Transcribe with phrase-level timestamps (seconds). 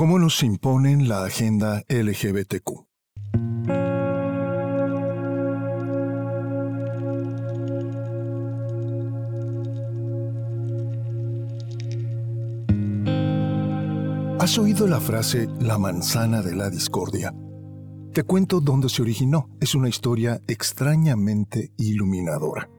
[0.00, 2.86] ¿Cómo nos imponen la agenda LGBTQ?
[14.38, 17.34] ¿Has oído la frase la manzana de la discordia?
[18.14, 19.50] Te cuento dónde se originó.
[19.60, 22.70] Es una historia extrañamente iluminadora.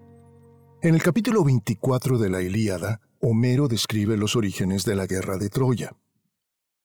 [0.81, 5.49] En el capítulo 24 de la Ilíada, Homero describe los orígenes de la guerra de
[5.49, 5.95] Troya.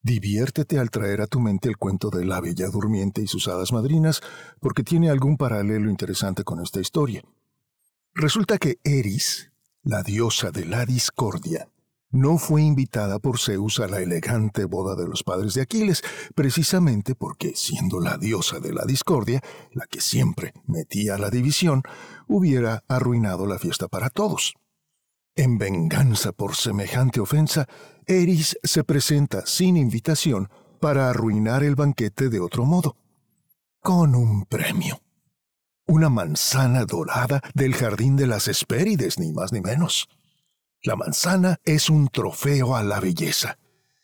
[0.07, 3.73] Diviértete al traer a tu mente el cuento de la Bella Durmiente y sus hadas
[3.73, 4.21] madrinas,
[4.61, 7.25] porque tiene algún paralelo interesante con esta historia.
[8.15, 9.51] Resulta que Eris,
[9.83, 11.71] la diosa de la discordia,
[12.11, 16.05] no fue invitada por Zeus a la elegante boda de los padres de Aquiles,
[16.37, 19.41] precisamente porque, siendo la diosa de la discordia,
[19.73, 21.83] la que siempre metía la división,
[22.29, 24.55] hubiera arruinado la fiesta para todos.
[25.35, 27.67] En venganza por semejante ofensa,
[28.09, 30.49] Eris se presenta sin invitación
[30.81, 32.97] para arruinar el banquete de otro modo,
[33.81, 35.01] con un premio.
[35.89, 40.09] Una manzana dorada del jardín de las Hespérides, ni más ni menos.
[40.83, 43.59] La manzana es un trofeo a la belleza,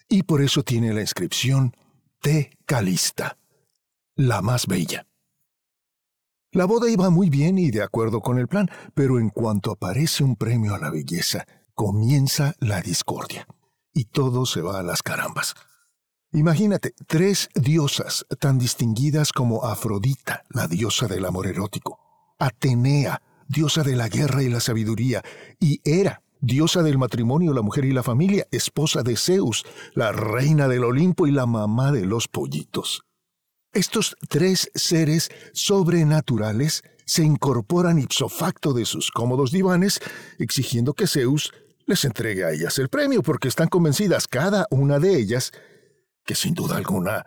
[0.08, 1.76] y por eso tiene la inscripción
[2.20, 3.38] Te Calista,
[4.16, 5.06] la más bella.
[6.50, 10.24] La boda iba muy bien y de acuerdo con el plan, pero en cuanto aparece
[10.24, 13.46] un premio a la belleza, comienza la discordia,
[13.92, 15.54] y todo se va a las carambas.
[16.32, 21.98] Imagínate, tres diosas tan distinguidas como Afrodita, la diosa del amor erótico,
[22.38, 25.22] Atenea, diosa de la guerra y la sabiduría,
[25.60, 30.68] y Hera, diosa del matrimonio, la mujer y la familia, esposa de Zeus, la reina
[30.68, 33.04] del Olimpo y la mamá de los pollitos.
[33.74, 40.00] Estos tres seres sobrenaturales se incorporan ipso facto de sus cómodos divanes,
[40.38, 41.52] exigiendo que Zeus
[41.92, 45.52] les entregue a ellas el premio, porque están convencidas cada una de ellas
[46.24, 47.22] que sin duda alguna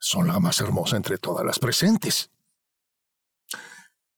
[0.00, 2.30] son la más hermosa entre todas las presentes.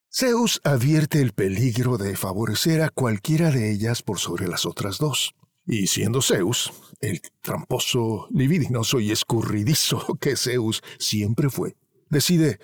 [0.08, 5.34] Zeus advierte el peligro de favorecer a cualquiera de ellas por sobre las otras dos.
[5.66, 11.76] Y siendo Zeus, el tramposo, libidinoso y escurridizo que Zeus siempre fue,
[12.08, 12.60] decide,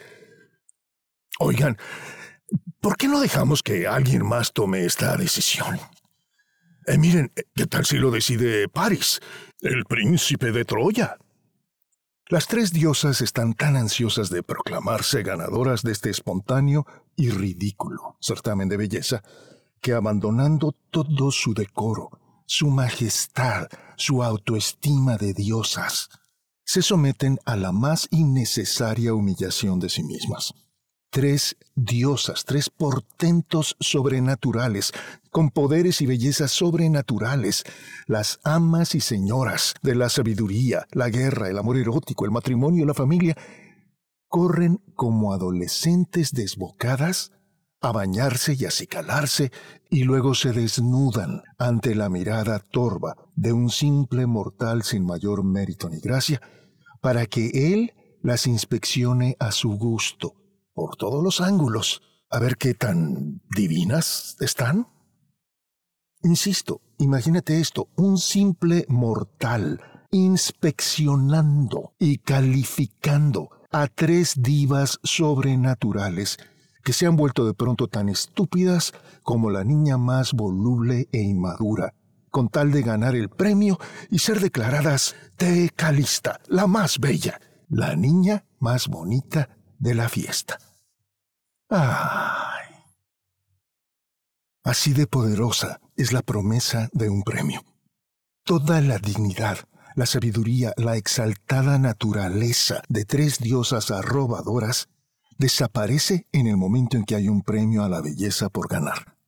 [1.41, 1.78] oigan,
[2.80, 5.80] ¿por qué no dejamos que alguien más tome esta decisión?
[6.87, 9.21] Eh, miren, ¿qué tal si lo decide Paris,
[9.61, 11.17] el príncipe de Troya?
[12.28, 16.87] Las tres diosas están tan ansiosas de proclamarse ganadoras de este espontáneo
[17.17, 19.22] y ridículo certamen de belleza,
[19.81, 22.11] que abandonando todo su decoro,
[22.47, 26.09] su majestad, su autoestima de diosas,
[26.65, 30.55] se someten a la más innecesaria humillación de sí mismas
[31.14, 34.92] tres diosas, tres portentos sobrenaturales,
[35.30, 37.62] con poderes y bellezas sobrenaturales,
[38.08, 42.94] las amas y señoras de la sabiduría, la guerra, el amor erótico, el matrimonio, la
[42.94, 43.36] familia,
[44.26, 47.30] corren como adolescentes desbocadas
[47.80, 49.53] a bañarse y acicalarse
[49.91, 55.88] y luego se desnudan ante la mirada torva de un simple mortal sin mayor mérito
[55.88, 56.42] ni gracia,
[57.00, 60.34] para que él las inspeccione a su gusto
[60.74, 64.88] por todos los ángulos, a ver qué tan divinas están.
[66.22, 69.80] Insisto, imagínate esto, un simple mortal
[70.10, 76.38] inspeccionando y calificando a tres divas sobrenaturales
[76.84, 78.92] que se han vuelto de pronto tan estúpidas
[79.22, 81.94] como la niña más voluble e inmadura,
[82.30, 83.78] con tal de ganar el premio
[84.10, 89.53] y ser declaradas de Calista, la más bella, la niña más bonita
[89.84, 90.59] de la fiesta.
[91.69, 92.75] ¡Ay!
[94.65, 97.62] Así de poderosa es la promesa de un premio.
[98.45, 99.59] Toda la dignidad,
[99.95, 104.89] la sabiduría, la exaltada naturaleza de tres diosas arrobadoras
[105.37, 109.19] desaparece en el momento en que hay un premio a la belleza por ganar.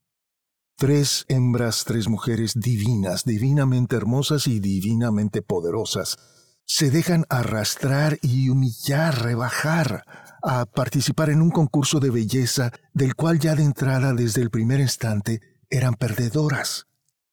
[0.77, 6.17] Tres hembras, tres mujeres divinas, divinamente hermosas y divinamente poderosas,
[6.65, 10.05] se dejan arrastrar y humillar, rebajar
[10.49, 14.79] a participar en un concurso de belleza del cual ya de entrada desde el primer
[14.79, 15.41] instante
[15.71, 16.87] eran perdedoras,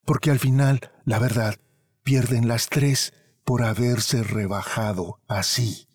[0.03, 1.59] porque al final, la verdad,
[2.01, 3.13] pierden las tres
[3.43, 5.87] por haberse rebajado así.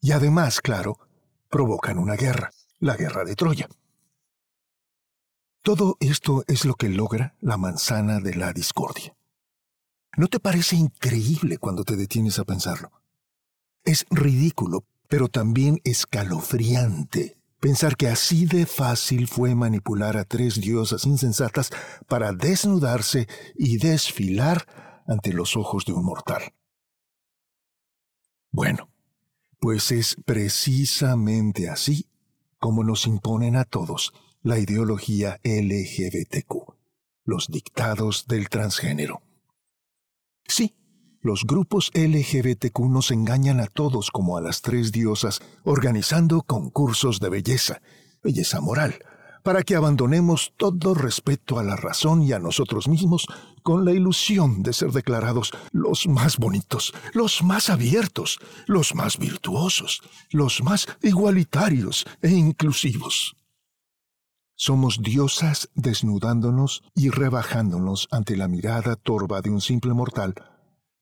[0.00, 0.98] Y además, claro,
[1.48, 2.50] provocan una guerra,
[2.80, 3.68] la guerra de Troya.
[5.62, 9.16] Todo esto es lo que logra la manzana de la discordia.
[10.16, 12.90] ¿No te parece increíble cuando te detienes a pensarlo?
[13.84, 21.04] Es ridículo, pero también escalofriante pensar que así de fácil fue manipular a tres diosas
[21.04, 21.70] insensatas
[22.06, 23.26] para desnudarse
[23.56, 24.66] y desfilar
[25.06, 26.54] ante los ojos de un mortal.
[28.52, 28.88] Bueno,
[29.58, 32.08] pues es precisamente así
[32.58, 34.12] como nos imponen a todos
[34.42, 36.72] la ideología LGBTQ,
[37.24, 39.22] los dictados del transgénero.
[40.46, 40.76] Sí,
[41.26, 47.28] los grupos LGBTQ nos engañan a todos como a las tres diosas, organizando concursos de
[47.28, 47.82] belleza,
[48.22, 48.94] belleza moral,
[49.42, 53.26] para que abandonemos todo respeto a la razón y a nosotros mismos
[53.64, 58.38] con la ilusión de ser declarados los más bonitos, los más abiertos,
[58.68, 63.34] los más virtuosos, los más igualitarios e inclusivos.
[64.54, 70.36] Somos diosas desnudándonos y rebajándonos ante la mirada torva de un simple mortal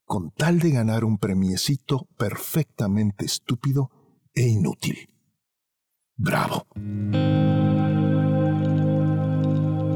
[0.05, 3.91] con tal de ganar un premiecito perfectamente estúpido
[4.35, 5.09] e inútil.
[6.17, 6.67] Bravo.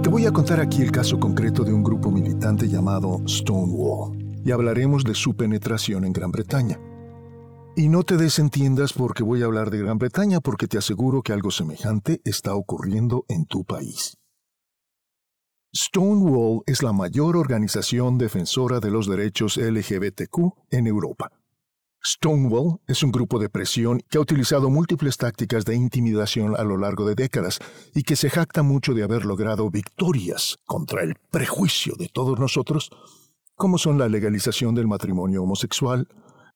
[0.03, 4.51] Te voy a contar aquí el caso concreto de un grupo militante llamado Stonewall y
[4.51, 6.81] hablaremos de su penetración en Gran Bretaña.
[7.77, 11.33] Y no te desentiendas porque voy a hablar de Gran Bretaña porque te aseguro que
[11.33, 14.18] algo semejante está ocurriendo en tu país.
[15.81, 21.31] Stonewall es la mayor organización defensora de los derechos LGBTQ en Europa.
[22.05, 26.79] Stonewall es un grupo de presión que ha utilizado múltiples tácticas de intimidación a lo
[26.79, 27.61] largo de décadas
[27.95, 32.91] y que se jacta mucho de haber logrado victorias contra el prejuicio de todos nosotros,
[33.55, 36.09] como son la legalización del matrimonio homosexual,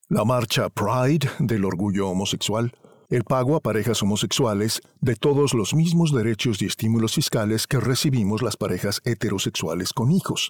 [0.09, 2.73] la marcha Pride del orgullo homosexual,
[3.13, 8.41] el pago a parejas homosexuales de todos los mismos derechos y estímulos fiscales que recibimos
[8.41, 10.49] las parejas heterosexuales con hijos.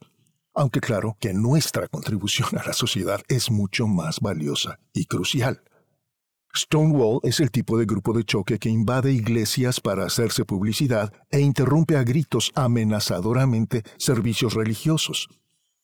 [0.55, 5.63] Aunque claro que nuestra contribución a la sociedad es mucho más valiosa y crucial.
[6.55, 11.41] Stonewall es el tipo de grupo de choque que invade iglesias para hacerse publicidad e
[11.41, 15.29] interrumpe a gritos amenazadoramente servicios religiosos,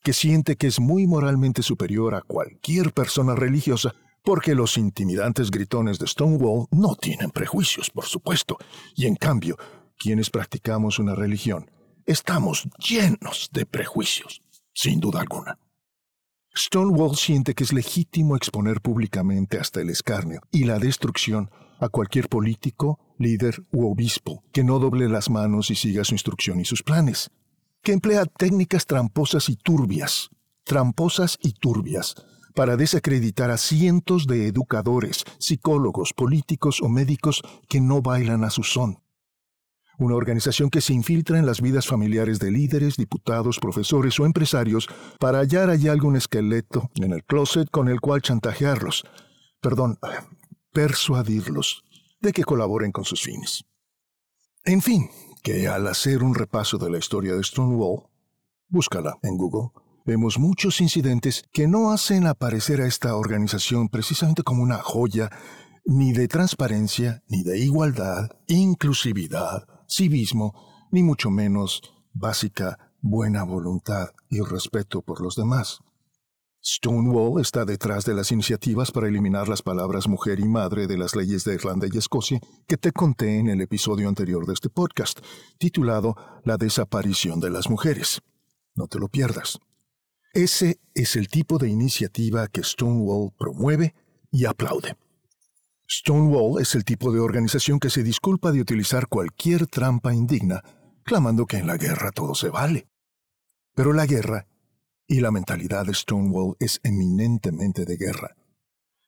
[0.05, 5.99] que siente que es muy moralmente superior a cualquier persona religiosa porque los intimidantes gritones
[5.99, 8.59] de Stonewall no tienen prejuicios, por supuesto,
[8.95, 9.57] y en cambio,
[9.99, 11.71] quienes practicamos una religión,
[12.07, 14.43] estamos llenos de prejuicios,
[14.73, 15.59] sin duda alguna.
[16.57, 21.51] Stonewall siente que es legítimo exponer públicamente hasta el escarnio y la destrucción
[21.81, 26.61] a cualquier político, líder u obispo que no doble las manos y siga su instrucción
[26.61, 27.31] y sus planes,
[27.83, 30.31] que emplea técnicas tramposas y turbias,
[30.65, 32.17] tramposas y turbias,
[32.59, 38.65] para desacreditar a cientos de educadores, psicólogos, políticos o médicos que no bailan a su
[38.65, 38.99] son.
[39.97, 44.89] Una organización que se infiltra en las vidas familiares de líderes, diputados, profesores o empresarios
[45.21, 49.05] para hallar allá algún esqueleto en el closet con el cual chantajearlos,
[49.61, 50.01] perdón,
[50.73, 51.85] persuadirlos
[52.21, 53.67] de que colaboren con sus fines.
[54.65, 55.09] En fin,
[55.45, 58.09] que al hacer un repaso de la historia de Stonewall,
[58.67, 59.71] búscala en Google,
[60.09, 65.29] vemos muchos incidentes que no hacen aparecer a esta organización precisamente como una joya
[65.85, 70.55] ni de transparencia, ni de igualdad, inclusividad, civismo,
[70.91, 71.83] ni mucho menos
[72.15, 75.81] básica buena voluntad y respeto por los demás.
[76.65, 81.15] Stonewall está detrás de las iniciativas para eliminar las palabras mujer y madre de las
[81.17, 85.21] leyes de Irlanda y Escocia que te conté en el episodio anterior de este podcast,
[85.59, 88.23] titulado La desaparición de las mujeres.
[88.75, 89.59] No te lo pierdas.
[90.39, 93.97] Ese es el tipo de iniciativa que Stonewall promueve
[94.31, 94.97] y aplaude.
[95.91, 100.63] Stonewall es el tipo de organización que se disculpa de utilizar cualquier trampa indigna,
[101.03, 102.87] clamando que en la guerra todo se vale.
[103.75, 104.47] Pero la guerra
[105.09, 108.37] y la mentalidad de Stonewall es eminentemente de guerra.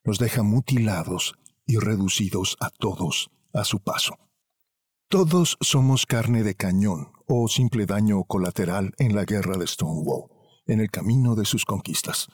[0.03, 4.19] Nos deja mutilados y reducidos a todos a su paso.
[5.09, 10.40] Todos somos carne de cañón o simple daño colateral en la guerra de Stonewall
[10.71, 12.29] en el camino de sus conquistas.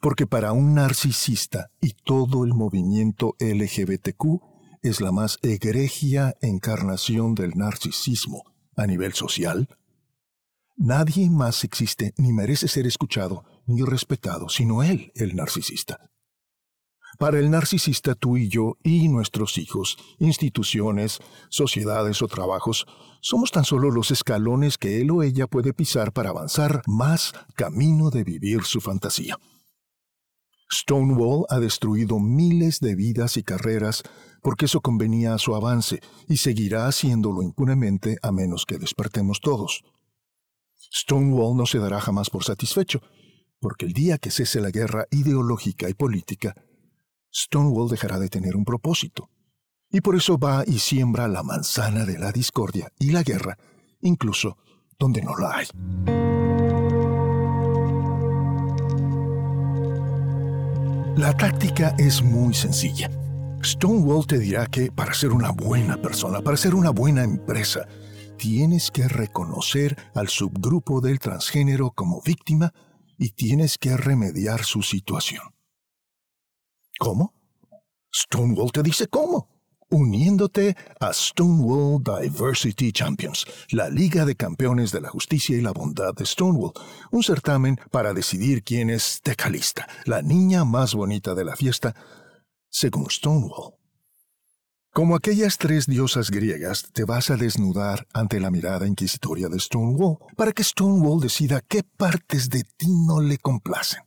[0.00, 4.42] Porque para un narcisista y todo el movimiento LGBTQ
[4.82, 8.44] es la más egregia encarnación del narcisismo
[8.76, 9.68] a nivel social,
[10.76, 16.10] nadie más existe ni merece ser escuchado ni respetado sino él, el narcisista.
[17.18, 22.86] Para el narcisista tú y yo y nuestros hijos, instituciones, sociedades o trabajos,
[23.20, 28.10] somos tan solo los escalones que él o ella puede pisar para avanzar más camino
[28.10, 29.38] de vivir su fantasía.
[30.72, 34.02] Stonewall ha destruido miles de vidas y carreras
[34.42, 39.84] porque eso convenía a su avance y seguirá haciéndolo impunemente a menos que despertemos todos.
[40.92, 43.00] Stonewall no se dará jamás por satisfecho,
[43.60, 46.54] porque el día que cese la guerra ideológica y política,
[47.34, 49.28] Stonewall dejará de tener un propósito.
[49.90, 53.58] Y por eso va y siembra la manzana de la discordia y la guerra,
[54.00, 54.56] incluso
[54.98, 55.66] donde no la hay.
[61.16, 63.10] La táctica es muy sencilla.
[63.62, 67.86] Stonewall te dirá que para ser una buena persona, para ser una buena empresa,
[68.36, 72.72] tienes que reconocer al subgrupo del transgénero como víctima
[73.16, 75.53] y tienes que remediar su situación.
[76.98, 77.34] ¿Cómo?
[78.12, 79.48] Stonewall te dice cómo.
[79.90, 86.14] Uniéndote a Stonewall Diversity Champions, la Liga de Campeones de la Justicia y la Bondad
[86.14, 86.72] de Stonewall,
[87.12, 91.94] un certamen para decidir quién es Tecalista, la niña más bonita de la fiesta,
[92.70, 93.74] según Stonewall.
[94.92, 100.18] Como aquellas tres diosas griegas, te vas a desnudar ante la mirada inquisitoria de Stonewall
[100.36, 104.02] para que Stonewall decida qué partes de ti no le complacen.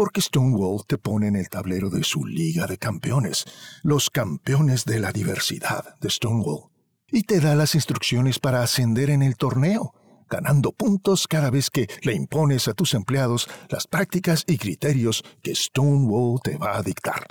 [0.00, 3.44] Porque Stonewall te pone en el tablero de su Liga de Campeones,
[3.82, 6.70] los campeones de la diversidad de Stonewall,
[7.08, 9.92] y te da las instrucciones para ascender en el torneo,
[10.26, 15.54] ganando puntos cada vez que le impones a tus empleados las prácticas y criterios que
[15.54, 17.26] Stonewall te va a dictar.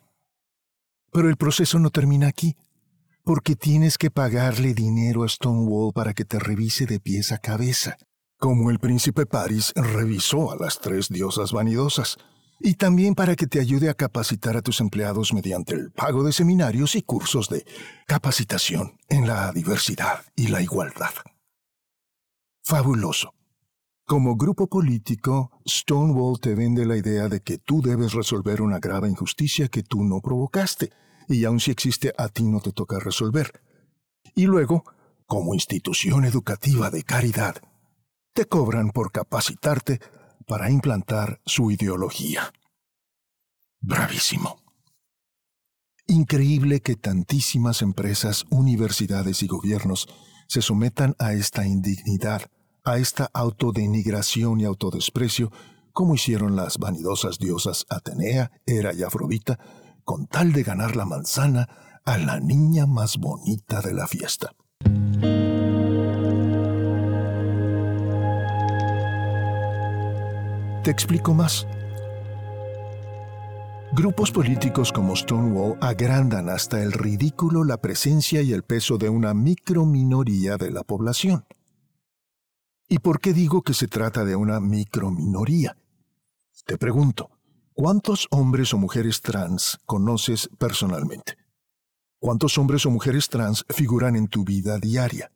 [1.12, 2.56] Pero el proceso no termina aquí
[3.24, 7.98] porque tienes que pagarle dinero a Stonewall para que te revise de pies a cabeza,
[8.38, 12.20] como el príncipe Paris revisó a las tres diosas vanidosas,
[12.60, 16.34] y también para que te ayude a capacitar a tus empleados mediante el pago de
[16.34, 17.66] seminarios y cursos de
[18.06, 21.13] capacitación en la diversidad y la igualdad.
[22.63, 23.34] Fabuloso.
[24.06, 29.08] Como grupo político, Stonewall te vende la idea de que tú debes resolver una grave
[29.08, 30.92] injusticia que tú no provocaste,
[31.28, 33.62] y aun si existe a ti no te toca resolver.
[34.36, 34.84] Y luego,
[35.28, 37.62] como institución educativa de caridad,
[38.34, 40.00] te cobran por capacitarte
[40.50, 42.51] para implantar su ideología.
[43.82, 44.60] Bravísimo.
[46.08, 50.08] Increíble que tantísimas empresas, universidades y gobiernos
[50.48, 52.50] se sometan a esta indignidad,
[52.84, 55.51] a esta autodenigración y autodesprecio,
[55.94, 59.60] como hicieron las vanidosas diosas Atenea, Hera y Afrodita,
[60.03, 64.56] con tal de ganar la manzana a la niña más bonita de la fiesta.
[70.83, 71.67] Te explico más.
[73.91, 79.33] Grupos políticos como Stonewall agrandan hasta el ridículo la presencia y el peso de una
[79.33, 81.45] microminoría de la población.
[82.88, 85.75] ¿Y por qué digo que se trata de una microminoría?
[86.65, 87.29] Te pregunto,
[87.81, 91.38] ¿Cuántos hombres o mujeres trans conoces personalmente?
[92.19, 95.31] ¿Cuántos hombres o mujeres trans figuran en tu vida diaria?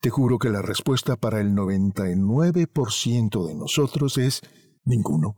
[0.00, 4.42] Te juro que la respuesta para el 99% de nosotros es
[4.84, 5.36] ninguno.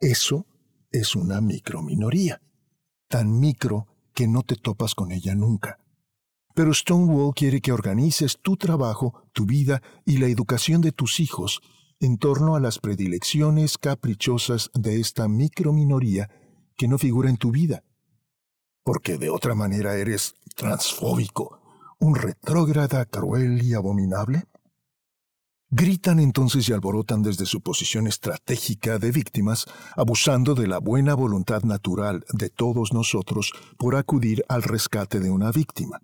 [0.00, 0.46] Eso
[0.90, 2.40] es una microminoría,
[3.08, 5.78] tan micro que no te topas con ella nunca.
[6.54, 11.60] Pero Stonewall quiere que organices tu trabajo, tu vida y la educación de tus hijos
[12.00, 16.30] en torno a las predilecciones caprichosas de esta microminoría
[16.76, 17.84] que no figura en tu vida.
[18.82, 21.61] Porque de otra manera eres transfóbico,
[22.02, 24.46] un retrógrada cruel y abominable.
[25.70, 29.66] Gritan entonces y alborotan desde su posición estratégica de víctimas,
[29.96, 35.52] abusando de la buena voluntad natural de todos nosotros por acudir al rescate de una
[35.52, 36.00] víctima.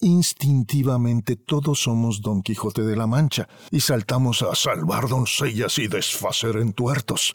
[0.00, 6.58] Instintivamente todos somos Don Quijote de la Mancha y saltamos a salvar doncellas y desfacer
[6.58, 7.32] entuertos,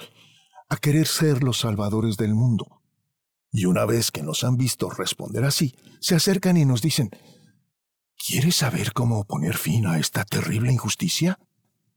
[0.69, 2.79] a querer ser los salvadores del mundo.
[3.51, 7.09] Y una vez que nos han visto responder así, se acercan y nos dicen,
[8.18, 11.39] ¿Quieres saber cómo poner fin a esta terrible injusticia?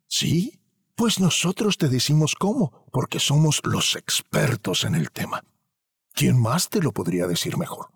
[0.06, 0.60] Sí,
[0.94, 5.44] pues nosotros te decimos cómo, porque somos los expertos en el tema.
[6.12, 7.88] ¿Quién más te lo podría decir mejor?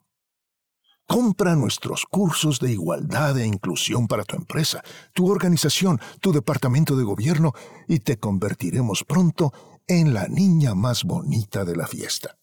[1.06, 4.82] Compra nuestros cursos de igualdad e inclusión para tu empresa,
[5.14, 7.52] tu organización, tu departamento de gobierno
[7.86, 9.52] y te convertiremos pronto
[9.86, 12.37] en la niña más bonita de la fiesta.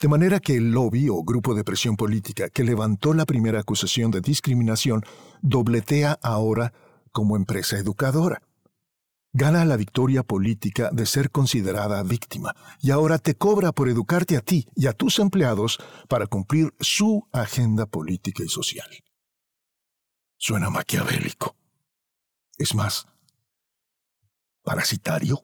[0.00, 4.10] De manera que el lobby o grupo de presión política que levantó la primera acusación
[4.10, 5.02] de discriminación
[5.40, 6.72] dobletea ahora
[7.12, 8.42] como empresa educadora
[9.34, 14.40] gana la victoria política de ser considerada víctima y ahora te cobra por educarte a
[14.40, 18.88] ti y a tus empleados para cumplir su agenda política y social.
[20.38, 21.56] Suena maquiavélico.
[22.56, 23.06] Es más,
[24.62, 25.42] parasitario.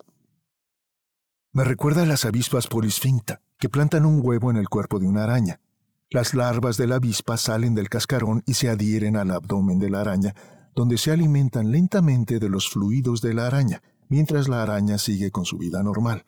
[1.52, 5.24] Me recuerda a las avispas polisfinta, que plantan un huevo en el cuerpo de una
[5.24, 5.60] araña.
[6.08, 10.00] Las larvas de la avispa salen del cascarón y se adhieren al abdomen de la
[10.00, 10.34] araña
[10.76, 15.44] donde se alimentan lentamente de los fluidos de la araña, mientras la araña sigue con
[15.44, 16.24] su vida normal.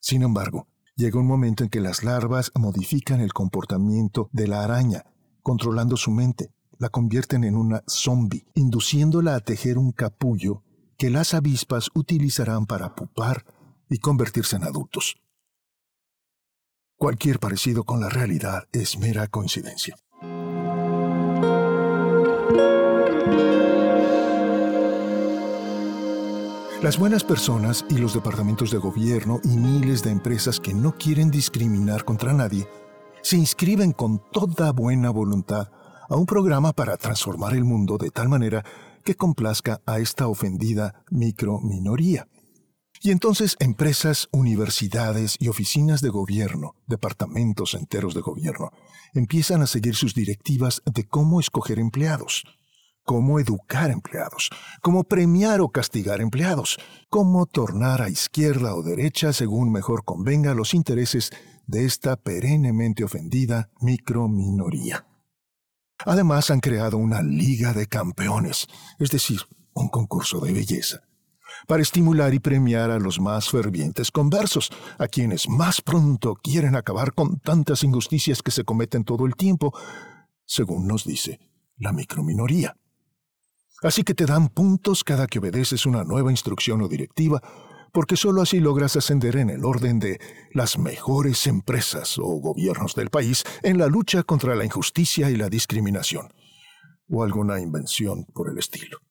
[0.00, 5.04] Sin embargo, llega un momento en que las larvas modifican el comportamiento de la araña,
[5.42, 10.62] controlando su mente, la convierten en una zombie, induciéndola a tejer un capullo
[10.96, 13.44] que las avispas utilizarán para pupar
[13.94, 15.14] y convertirse en adultos.
[16.96, 19.96] Cualquier parecido con la realidad es mera coincidencia.
[26.82, 31.30] Las buenas personas y los departamentos de gobierno y miles de empresas que no quieren
[31.30, 32.66] discriminar contra nadie
[33.22, 35.70] se inscriben con toda buena voluntad
[36.08, 38.64] a un programa para transformar el mundo de tal manera
[39.04, 42.26] que complazca a esta ofendida microminoría.
[43.04, 48.70] Y entonces empresas, universidades y oficinas de gobierno, departamentos enteros de gobierno,
[49.12, 52.44] empiezan a seguir sus directivas de cómo escoger empleados
[53.04, 54.48] cómo educar empleados,
[54.80, 56.78] cómo premiar o castigar empleados,
[57.10, 61.30] cómo tornar a izquierda o derecha según mejor convenga los intereses
[61.66, 65.06] de esta perennemente ofendida microminoría.
[66.06, 68.66] Además han creado una liga de campeones,
[68.98, 69.42] es decir,
[69.74, 71.02] un concurso de belleza,
[71.66, 77.14] para estimular y premiar a los más fervientes conversos, a quienes más pronto quieren acabar
[77.14, 79.72] con tantas injusticias que se cometen todo el tiempo,
[80.46, 81.40] según nos dice
[81.76, 82.76] la microminoría.
[83.82, 87.42] Así que te dan puntos cada que obedeces una nueva instrucción o directiva,
[87.92, 90.18] porque sólo así logras ascender en el orden de
[90.52, 95.48] las mejores empresas o gobiernos del país en la lucha contra la injusticia y la
[95.48, 96.32] discriminación,
[97.08, 99.03] o alguna invención por el estilo.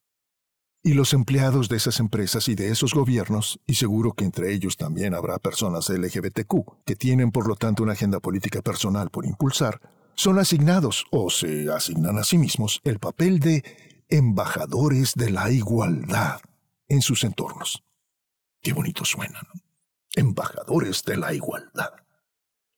[0.86, 4.76] Y los empleados de esas empresas y de esos gobiernos, y seguro que entre ellos
[4.76, 9.80] también habrá personas LGBTQ, que tienen por lo tanto una agenda política personal por impulsar,
[10.14, 13.64] son asignados o se asignan a sí mismos el papel de
[14.10, 16.42] embajadores de la igualdad
[16.90, 17.82] en sus entornos.
[18.62, 19.62] Qué bonito suena, ¿no?
[20.16, 21.94] Embajadores de la igualdad.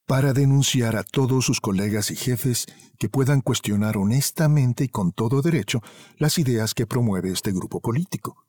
[0.07, 2.67] Para denunciar a todos sus colegas y jefes
[2.99, 5.81] que puedan cuestionar honestamente y con todo derecho
[6.17, 8.45] las ideas que promueve este grupo político.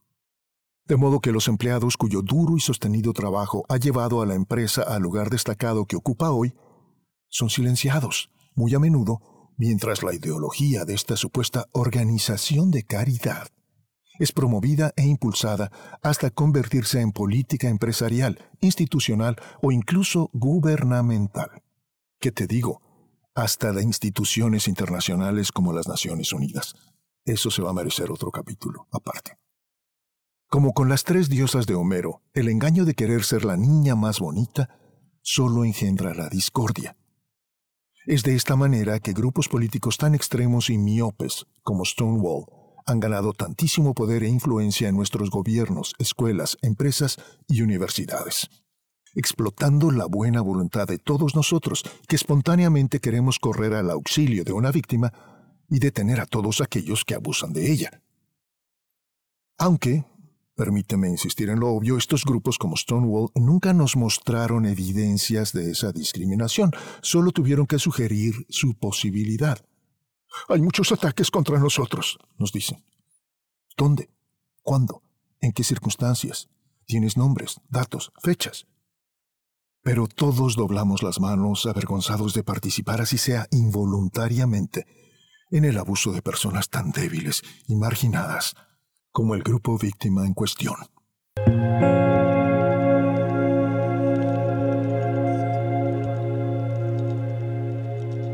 [0.85, 4.83] De modo que los empleados cuyo duro y sostenido trabajo ha llevado a la empresa
[4.83, 6.53] al lugar destacado que ocupa hoy,
[7.29, 9.21] son silenciados, muy a menudo
[9.57, 13.49] mientras la ideología de esta supuesta organización de caridad
[14.19, 15.71] es promovida e impulsada
[16.03, 21.63] hasta convertirse en política empresarial, institucional o incluso gubernamental.
[22.21, 22.83] ¿Qué te digo?
[23.35, 26.75] Hasta de instituciones internacionales como las Naciones Unidas.
[27.25, 29.39] Eso se va a merecer otro capítulo aparte.
[30.49, 34.21] Como con las tres diosas de Homero, el engaño de querer ser la niña más
[34.21, 34.79] bonita
[35.21, 36.97] solo engendra la discordia.
[38.07, 42.47] Es de esta manera que grupos políticos tan extremos y miopes como Stonewall
[42.87, 47.19] han ganado tantísimo poder e influencia en nuestros gobiernos, escuelas, empresas
[47.49, 48.49] y universidades,
[49.15, 54.71] explotando la buena voluntad de todos nosotros que espontáneamente queremos correr al auxilio de una
[54.71, 55.13] víctima
[55.69, 58.03] y detener a todos aquellos que abusan de ella.
[59.59, 60.05] Aunque,
[60.57, 65.93] Permíteme insistir en lo obvio, estos grupos como Stonewall nunca nos mostraron evidencias de esa
[65.93, 66.71] discriminación,
[67.03, 69.59] solo tuvieron que sugerir su posibilidad.
[70.49, 72.85] Hay muchos ataques contra nosotros, nos dicen.
[73.77, 74.11] ¿Dónde?
[74.63, 75.03] ¿Cuándo?
[75.41, 76.49] ¿En qué circunstancias?
[76.87, 78.67] ¿Tienes nombres, datos, fechas?
[79.83, 84.87] Pero todos doblamos las manos, avergonzados de participar, así sea involuntariamente,
[85.51, 88.55] en el abuso de personas tan débiles y marginadas
[89.13, 90.77] como el grupo víctima en cuestión.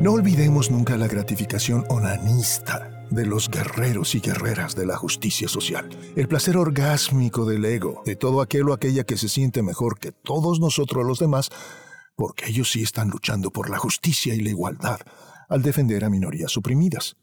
[0.03, 5.89] No olvidemos nunca la gratificación onanista de los guerreros y guerreras de la justicia social,
[6.17, 10.11] el placer orgásmico del ego, de todo aquel o aquella que se siente mejor que
[10.11, 11.51] todos nosotros los demás,
[12.17, 14.99] porque ellos sí están luchando por la justicia y la igualdad
[15.49, 17.15] al defender a minorías oprimidas.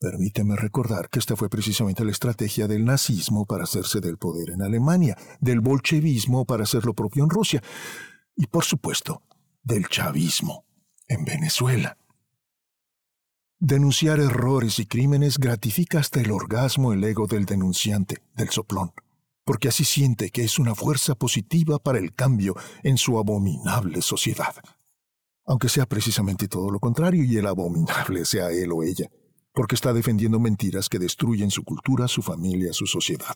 [0.00, 4.62] Permíteme recordar que esta fue precisamente la estrategia del nazismo para hacerse del poder en
[4.62, 7.62] Alemania, del bolchevismo para hacer lo propio en Rusia
[8.34, 9.20] y, por supuesto,
[9.62, 10.65] del chavismo
[11.08, 11.98] en Venezuela.
[13.58, 18.92] Denunciar errores y crímenes gratifica hasta el orgasmo el ego del denunciante, del soplón,
[19.44, 24.54] porque así siente que es una fuerza positiva para el cambio en su abominable sociedad.
[25.46, 29.08] Aunque sea precisamente todo lo contrario y el abominable sea él o ella
[29.56, 33.34] porque está defendiendo mentiras que destruyen su cultura, su familia, su sociedad.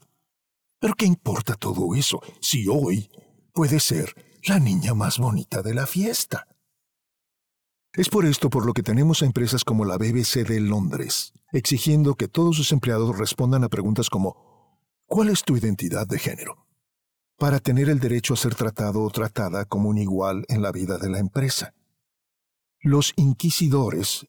[0.78, 3.10] Pero ¿qué importa todo eso si hoy
[3.54, 4.14] puede ser
[4.46, 6.46] la niña más bonita de la fiesta?
[7.94, 12.14] Es por esto por lo que tenemos a empresas como la BBC de Londres, exigiendo
[12.14, 16.68] que todos sus empleados respondan a preguntas como ¿Cuál es tu identidad de género?
[17.36, 20.98] para tener el derecho a ser tratado o tratada como un igual en la vida
[20.98, 21.74] de la empresa.
[22.80, 24.26] Los inquisidores,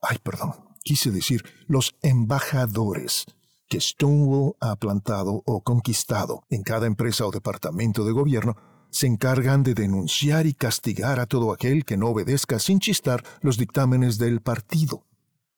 [0.00, 3.26] ay perdón, quise decir los embajadores
[3.68, 8.56] que Stonewall ha plantado o conquistado en cada empresa o departamento de gobierno,
[8.94, 13.58] se encargan de denunciar y castigar a todo aquel que no obedezca sin chistar los
[13.58, 15.04] dictámenes del partido.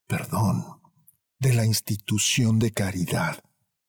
[0.06, 0.64] Perdón,
[1.38, 3.44] de la institución de caridad,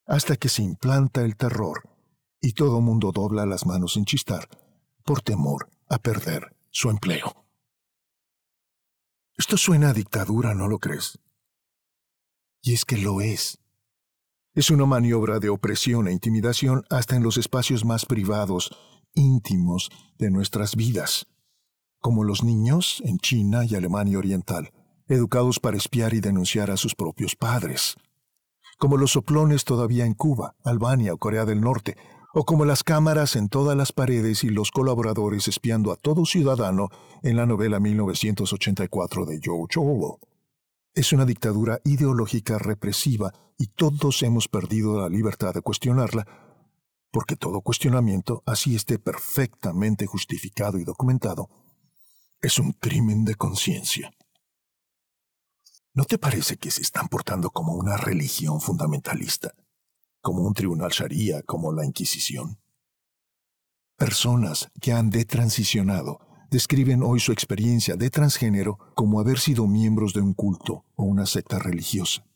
[0.05, 1.89] hasta que se implanta el terror
[2.41, 4.49] y todo mundo dobla las manos sin chistar
[5.05, 7.45] por temor a perder su empleo.
[9.37, 11.19] Esto suena a dictadura, ¿no lo crees?
[12.61, 13.59] Y es que lo es.
[14.53, 18.75] Es una maniobra de opresión e intimidación hasta en los espacios más privados,
[19.17, 21.27] íntimos de nuestras vidas,
[21.99, 24.71] como los niños en China y Alemania Oriental,
[25.07, 27.95] educados para espiar y denunciar a sus propios padres,
[28.77, 31.97] como los soplones todavía en Cuba, Albania o Corea del Norte,
[32.33, 36.89] o como las cámaras en todas las paredes y los colaboradores espiando a todo ciudadano
[37.23, 40.19] en la novela 1984 de George Orwell.
[40.93, 46.27] Es una dictadura ideológica represiva y todos hemos perdido la libertad de cuestionarla,
[47.17, 51.49] porque todo cuestionamiento, así esté perfectamente justificado y documentado,
[52.39, 54.11] es un crimen de conciencia.
[55.95, 59.55] ¿No te parece que se están portando como una religión fundamentalista?
[60.21, 62.59] como un tribunal sharia, como la Inquisición.
[63.97, 66.19] Personas que han detransicionado
[66.51, 71.25] describen hoy su experiencia de transgénero como haber sido miembros de un culto o una
[71.25, 72.26] secta religiosa.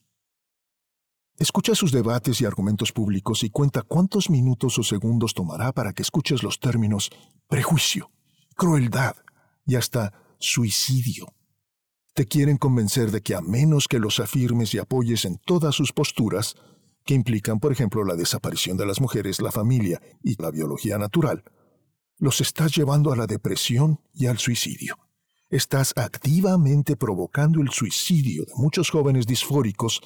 [1.37, 6.03] Escucha sus debates y argumentos públicos y cuenta cuántos minutos o segundos tomará para que
[6.03, 7.09] escuches los términos
[7.47, 8.11] prejuicio,
[8.55, 9.15] crueldad
[9.65, 11.33] y hasta suicidio.
[12.13, 15.93] Te quieren convencer de que a menos que los afirmes y apoyes en todas sus
[15.93, 16.55] posturas,
[17.05, 21.43] que implican, por ejemplo, la desaparición de las mujeres, la familia y la biología natural,
[22.17, 24.99] los estás llevando a la depresión y al suicidio.
[25.49, 30.01] Estás activamente provocando el suicidio de muchos jóvenes disfóricos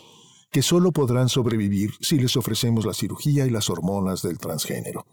[0.56, 5.06] que solo podrán sobrevivir si les ofrecemos la cirugía y las hormonas del transgénero.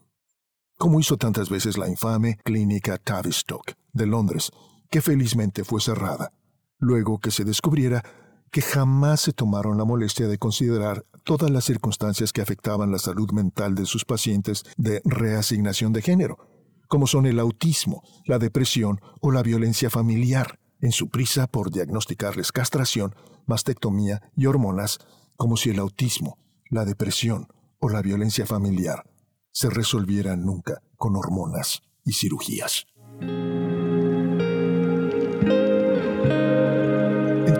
[0.78, 4.52] Como hizo tantas veces la infame clínica Tavistock de Londres,
[4.88, 6.33] que felizmente fue cerrada,
[6.78, 8.05] luego que se descubriera
[8.52, 13.33] que jamás se tomaron la molestia de considerar todas las circunstancias que afectaban la salud
[13.33, 16.38] mental de sus pacientes de reasignación de género,
[16.87, 22.52] como son el autismo, la depresión o la violencia familiar, en su prisa por diagnosticarles
[22.52, 25.00] castración, mastectomía y hormonas,
[25.37, 26.38] como si el autismo,
[26.71, 29.11] la depresión o la violencia familiar
[29.51, 32.87] se resolvieran nunca con hormonas y cirugías.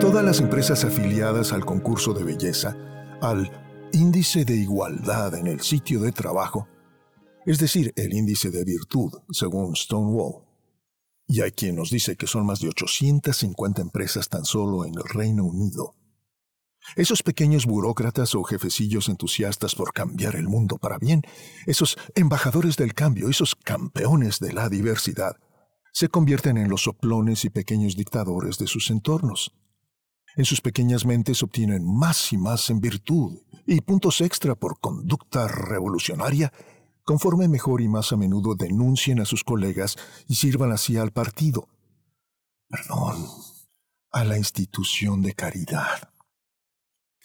[0.03, 2.75] todas las empresas afiliadas al concurso de belleza,
[3.21, 3.49] al
[3.93, 6.67] índice de igualdad en el sitio de trabajo,
[7.45, 10.43] es decir, el índice de virtud, según Stonewall.
[11.25, 15.05] Y hay quien nos dice que son más de 850 empresas tan solo en el
[15.05, 15.95] Reino Unido.
[16.95, 21.21] Esos pequeños burócratas o jefecillos entusiastas por cambiar el mundo para bien,
[21.65, 25.37] esos embajadores del cambio, esos campeones de la diversidad,
[25.91, 29.53] se convierten en los soplones y pequeños dictadores de sus entornos.
[30.35, 35.47] En sus pequeñas mentes obtienen más y más en virtud y puntos extra por conducta
[35.47, 36.51] revolucionaria,
[37.03, 39.95] conforme mejor y más a menudo denuncien a sus colegas
[40.27, 41.67] y sirvan así al partido.
[42.67, 43.27] Perdón,
[44.11, 46.12] a la institución de caridad.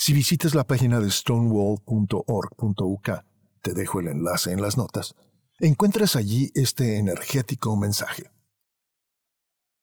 [0.00, 3.08] Si visitas la página de stonewall.org.uk,
[3.60, 5.16] te dejo el enlace en las notas,
[5.58, 8.30] encuentras allí este energético mensaje.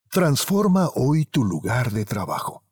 [0.09, 2.63] Transforma hoy tu lugar de trabajo.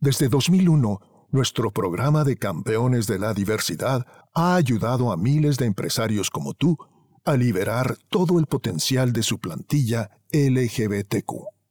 [0.00, 6.30] Desde 2001, nuestro programa de campeones de la diversidad ha ayudado a miles de empresarios
[6.30, 6.76] como tú
[7.24, 11.61] a liberar todo el potencial de su plantilla LGBTQ.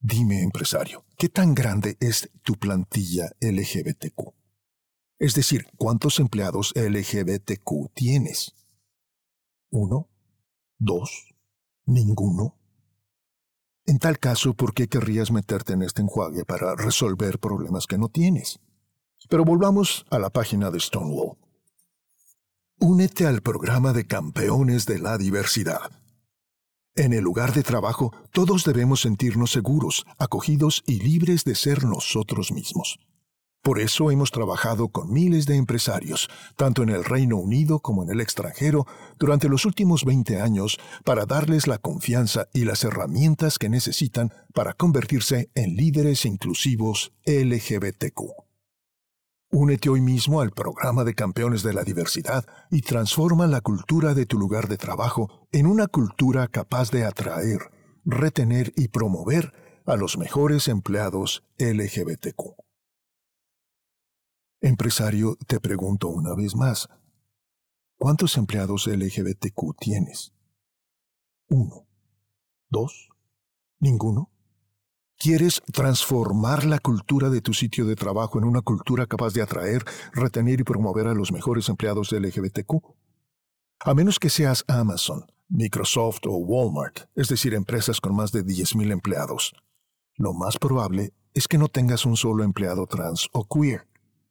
[0.00, 4.32] Dime, empresario, ¿qué tan grande es tu plantilla LGBTQ?
[5.18, 8.54] Es decir, ¿cuántos empleados LGBTQ tienes?
[9.70, 10.08] ¿Uno?
[10.78, 11.34] ¿Dos?
[11.84, 12.56] ¿Ninguno?
[13.86, 18.08] En tal caso, ¿por qué querrías meterte en este enjuague para resolver problemas que no
[18.08, 18.60] tienes?
[19.28, 21.36] Pero volvamos a la página de Stonewall.
[22.78, 25.90] Únete al programa de campeones de la diversidad.
[26.98, 32.50] En el lugar de trabajo, todos debemos sentirnos seguros, acogidos y libres de ser nosotros
[32.50, 32.98] mismos.
[33.62, 38.10] Por eso hemos trabajado con miles de empresarios, tanto en el Reino Unido como en
[38.10, 38.84] el extranjero,
[39.16, 44.72] durante los últimos 20 años para darles la confianza y las herramientas que necesitan para
[44.72, 48.47] convertirse en líderes inclusivos LGBTQ.
[49.50, 54.26] Únete hoy mismo al programa de campeones de la diversidad y transforma la cultura de
[54.26, 57.70] tu lugar de trabajo en una cultura capaz de atraer,
[58.04, 59.52] retener y promover
[59.86, 62.56] a los mejores empleados LGBTQ.
[64.60, 66.88] Empresario, te pregunto una vez más,
[67.98, 70.32] ¿Cuántos empleados LGBTQ tienes?
[71.48, 71.88] ¿Uno?
[72.68, 73.08] ¿Dos?
[73.80, 74.30] ¿Ninguno?
[75.20, 79.84] ¿Quieres transformar la cultura de tu sitio de trabajo en una cultura capaz de atraer,
[80.12, 82.84] retener y promover a los mejores empleados LGBTQ?
[83.80, 88.92] A menos que seas Amazon, Microsoft o Walmart, es decir, empresas con más de 10.000
[88.92, 89.54] empleados.
[90.14, 93.88] Lo más probable es que no tengas un solo empleado trans o queer,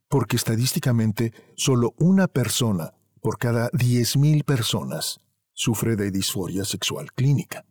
[0.07, 5.19] porque estadísticamente solo una persona por cada 10.000 personas
[5.51, 7.65] sufre de disforia sexual clínica.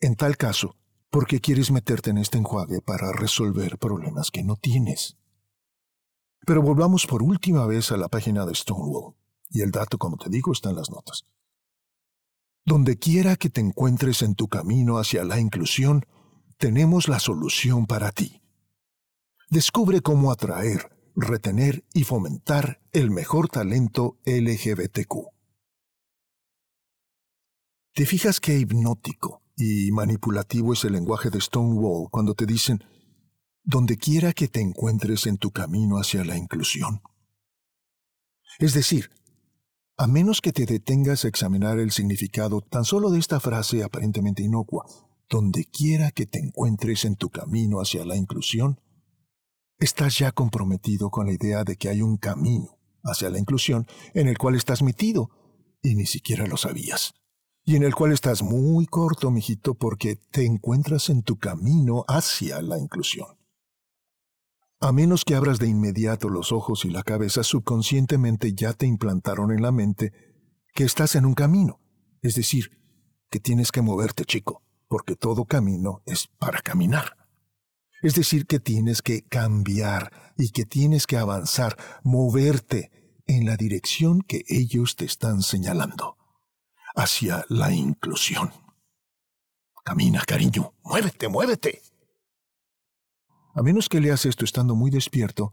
[0.00, 0.74] En tal caso,
[1.16, 5.16] ¿por qué quieres meterte en este enjuague para resolver problemas que no tienes?
[6.46, 9.14] Pero volvamos por última vez a la página de Stonewall,
[9.48, 11.24] y el dato, como te digo, está en las notas.
[12.66, 16.04] Donde quiera que te encuentres en tu camino hacia la inclusión,
[16.58, 18.42] tenemos la solución para ti.
[19.48, 25.30] Descubre cómo atraer, retener y fomentar el mejor talento LGBTQ.
[27.94, 32.84] ¿Te fijas qué hipnótico y manipulativo es el lenguaje de Stonewall cuando te dicen,
[33.64, 37.00] donde quiera que te encuentres en tu camino hacia la inclusión?
[38.58, 39.10] Es decir,
[39.96, 44.42] a menos que te detengas a examinar el significado tan solo de esta frase aparentemente
[44.42, 44.84] inocua,
[45.28, 48.80] donde quiera que te encuentres en tu camino hacia la inclusión,
[49.78, 54.28] estás ya comprometido con la idea de que hay un camino hacia la inclusión en
[54.28, 55.30] el cual estás metido
[55.82, 57.14] y ni siquiera lo sabías.
[57.66, 62.62] Y en el cual estás muy corto, mijito, porque te encuentras en tu camino hacia
[62.62, 63.36] la inclusión.
[64.78, 69.50] A menos que abras de inmediato los ojos y la cabeza, subconscientemente ya te implantaron
[69.50, 70.12] en la mente
[70.74, 71.80] que estás en un camino.
[72.22, 72.70] Es decir,
[73.30, 77.16] que tienes que moverte, chico, porque todo camino es para caminar.
[78.00, 82.92] Es decir, que tienes que cambiar y que tienes que avanzar, moverte
[83.26, 86.15] en la dirección que ellos te están señalando,
[86.96, 88.50] hacia la inclusión.
[89.84, 91.82] Camina, cariño, muévete, muévete.
[93.54, 95.52] A menos que leas esto estando muy despierto,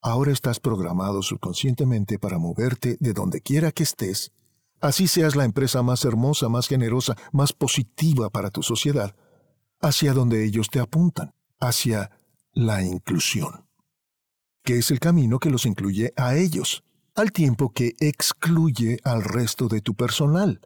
[0.00, 4.32] ahora estás programado subconscientemente para moverte de donde quiera que estés,
[4.80, 9.16] así seas la empresa más hermosa, más generosa, más positiva para tu sociedad,
[9.80, 12.10] hacia donde ellos te apuntan hacia
[12.52, 13.66] la inclusión,
[14.62, 16.84] que es el camino que los incluye a ellos,
[17.18, 20.60] al tiempo que excluye al resto de tu personal,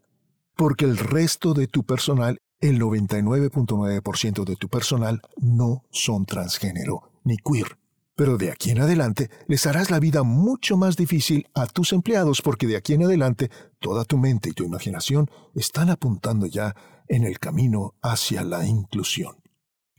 [0.54, 7.36] porque el resto de tu personal, el 99.9% de tu personal, no son transgénero ni
[7.36, 7.78] queer.
[8.14, 12.42] Pero de aquí en adelante les harás la vida mucho más difícil a tus empleados
[12.42, 16.76] porque de aquí en adelante toda tu mente y tu imaginación están apuntando ya
[17.08, 19.42] en el camino hacia la inclusión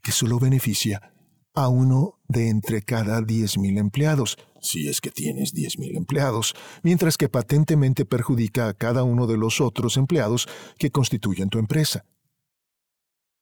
[0.03, 1.13] que solo beneficia
[1.55, 7.29] a uno de entre cada 10.000 empleados, si es que tienes 10.000 empleados, mientras que
[7.29, 10.47] patentemente perjudica a cada uno de los otros empleados
[10.77, 12.05] que constituyen tu empresa.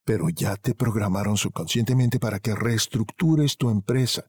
[0.03, 4.25] Pero ya te programaron subconscientemente para que reestructures tu empresa,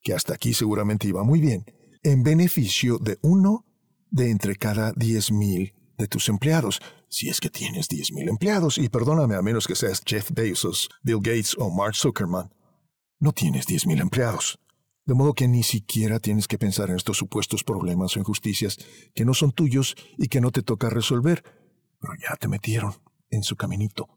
[0.00, 1.64] que hasta aquí seguramente iba muy bien,
[2.02, 3.66] en beneficio de uno
[4.10, 9.34] de entre cada 10.000 de tus empleados, si es que tienes 10.000 empleados, y perdóname
[9.34, 12.52] a menos que seas Jeff Bezos, Bill Gates o Mark Zuckerman,
[13.18, 14.58] no tienes 10.000 empleados.
[15.04, 18.78] De modo que ni siquiera tienes que pensar en estos supuestos problemas o injusticias
[19.14, 21.42] que no son tuyos y que no te toca resolver,
[22.00, 22.94] pero ya te metieron
[23.30, 24.08] en su caminito.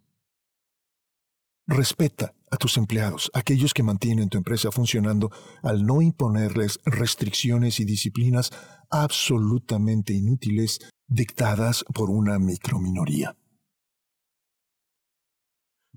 [1.68, 5.32] Respeta a tus empleados, aquellos que mantienen tu empresa funcionando,
[5.64, 8.52] al no imponerles restricciones y disciplinas
[8.92, 13.36] absolutamente inútiles dictadas por una microminoría.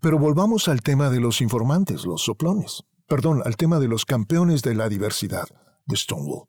[0.01, 2.85] Pero volvamos al tema de los informantes, los soplones.
[3.09, 5.49] Perdón, al tema de los campeones de la diversidad
[5.87, 6.47] de Stonewall.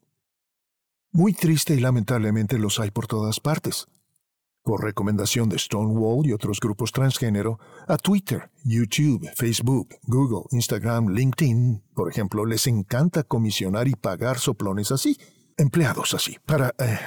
[1.14, 3.88] Muy triste y lamentablemente los hay por todas partes.
[4.62, 11.82] Por recomendación de Stonewall y otros grupos transgénero, a Twitter, YouTube, Facebook, Google, Instagram, LinkedIn,
[11.96, 15.18] por ejemplo, les encanta comisionar y pagar soplones así,
[15.56, 17.00] empleados así, para eh,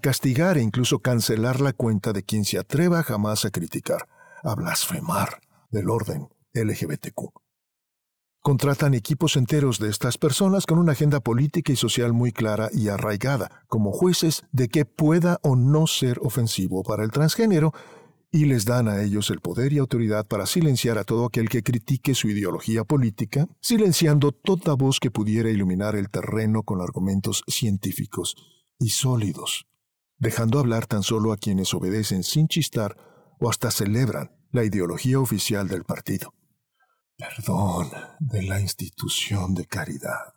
[0.00, 4.08] castigar e incluso cancelar la cuenta de quien se atreva jamás a criticar,
[4.44, 5.40] a blasfemar
[5.72, 7.41] del orden LGBTQ.
[8.42, 12.88] Contratan equipos enteros de estas personas con una agenda política y social muy clara y
[12.88, 17.72] arraigada, como jueces de que pueda o no ser ofensivo para el transgénero,
[18.30, 21.62] y les dan a ellos el poder y autoridad para silenciar a todo aquel que
[21.62, 28.34] critique su ideología política, silenciando toda voz que pudiera iluminar el terreno con argumentos científicos
[28.78, 29.66] y sólidos
[30.22, 32.96] dejando hablar tan solo a quienes obedecen sin chistar
[33.40, 36.32] o hasta celebran la ideología oficial del partido.
[37.16, 40.34] Perdón de la institución de caridad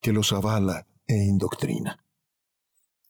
[0.00, 2.04] que los avala e indoctrina.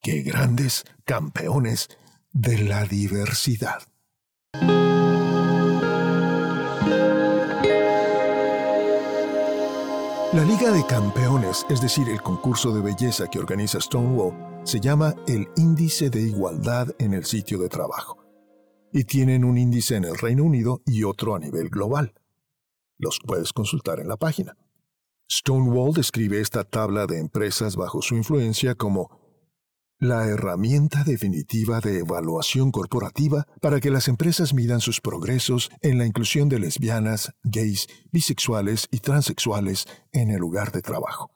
[0.01, 1.89] ¡Qué grandes campeones
[2.33, 3.83] de la diversidad!
[10.33, 15.15] La Liga de Campeones, es decir, el concurso de belleza que organiza Stonewall, se llama
[15.27, 18.25] el Índice de Igualdad en el sitio de trabajo.
[18.93, 22.15] Y tienen un índice en el Reino Unido y otro a nivel global.
[23.01, 24.57] Los puedes consultar en la página.
[25.31, 29.19] Stonewall describe esta tabla de empresas bajo su influencia como
[29.99, 36.07] la herramienta definitiva de evaluación corporativa para que las empresas midan sus progresos en la
[36.07, 41.33] inclusión de lesbianas, gays, bisexuales y transexuales en el lugar de trabajo.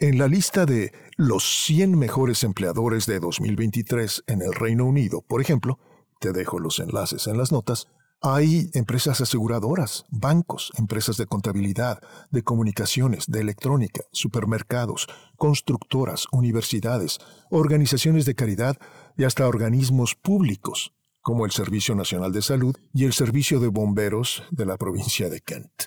[0.00, 5.40] En la lista de los 100 mejores empleadores de 2023 en el Reino Unido, por
[5.40, 5.78] ejemplo,
[6.20, 7.86] te dejo los enlaces en las notas,
[8.20, 15.06] hay empresas aseguradoras, bancos, empresas de contabilidad, de comunicaciones, de electrónica, supermercados,
[15.36, 17.18] constructoras, universidades,
[17.50, 18.76] organizaciones de caridad
[19.16, 24.42] y hasta organismos públicos, como el Servicio Nacional de Salud y el Servicio de Bomberos
[24.50, 25.84] de la provincia de Kent.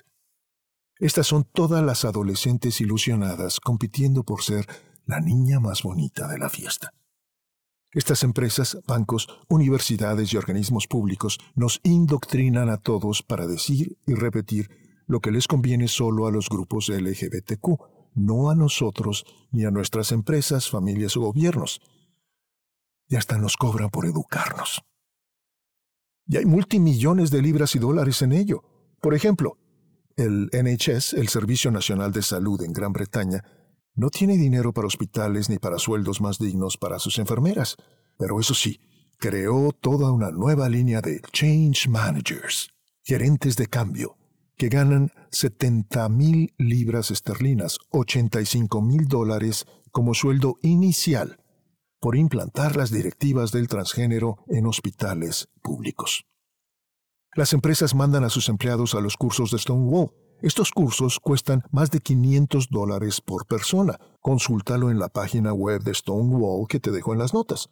[0.98, 4.66] Estas son todas las adolescentes ilusionadas compitiendo por ser
[5.06, 6.92] la niña más bonita de la fiesta.
[7.94, 14.68] Estas empresas, bancos, universidades y organismos públicos nos indoctrinan a todos para decir y repetir
[15.06, 17.78] lo que les conviene solo a los grupos LGBTQ,
[18.14, 21.80] no a nosotros ni a nuestras empresas, familias o gobiernos.
[23.06, 24.82] Y hasta nos cobran por educarnos.
[26.26, 28.64] Y hay multimillones de libras y dólares en ello.
[29.00, 29.58] Por ejemplo,
[30.16, 33.44] el NHS, el Servicio Nacional de Salud en Gran Bretaña,
[33.94, 37.76] no tiene dinero para hospitales ni para sueldos más dignos para sus enfermeras,
[38.18, 38.80] pero eso sí,
[39.18, 42.70] creó toda una nueva línea de Change Managers,
[43.02, 44.16] gerentes de cambio,
[44.56, 51.40] que ganan 70 mil libras esterlinas, 85 mil dólares como sueldo inicial
[52.00, 56.26] por implantar las directivas del transgénero en hospitales públicos.
[57.34, 61.90] Las empresas mandan a sus empleados a los cursos de Stonewall, estos cursos cuestan más
[61.90, 63.98] de 500 dólares por persona.
[64.20, 67.70] Consúltalo en la página web de Stonewall que te dejo en las notas.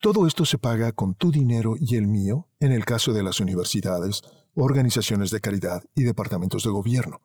[0.00, 3.40] Todo esto se paga con tu dinero y el mío en el caso de las
[3.40, 4.22] universidades,
[4.54, 7.22] organizaciones de caridad y departamentos de gobierno.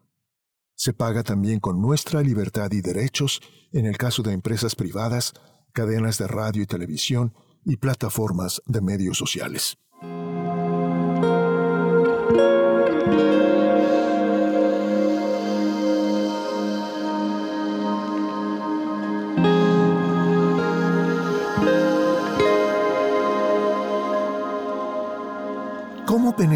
[0.76, 3.42] Se paga también con nuestra libertad y derechos
[3.74, 5.34] en el caso de empresas privadas,
[5.74, 7.34] cadenas de radio y televisión
[7.66, 9.78] y plataformas de medios sociales.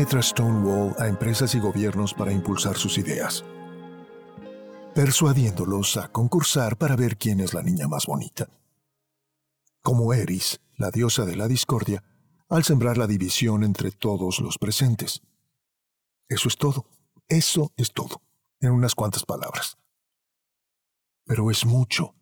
[0.04, 3.46] Penetra Stonewall a empresas y gobiernos para impulsar sus ideas?
[4.94, 8.50] Persuadiéndolos a concursar para ver quién es la niña más bonita.
[9.82, 12.04] Como Eris, la diosa de la discordia,
[12.50, 15.22] al sembrar la división entre todos los presentes.
[16.28, 16.86] Eso es todo.
[17.30, 18.22] Eso es todo.
[18.60, 19.78] En unas cuantas palabras.
[21.24, 22.14] Pero es mucho.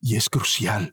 [0.00, 0.92] Y es crucial.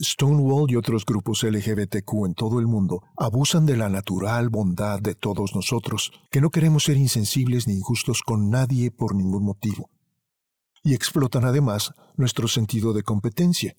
[0.00, 5.14] Stonewall y otros grupos LGBTQ en todo el mundo abusan de la natural bondad de
[5.14, 9.90] todos nosotros, que no queremos ser insensibles ni injustos con nadie por ningún motivo.
[10.84, 13.76] Y explotan además nuestro sentido de competencia,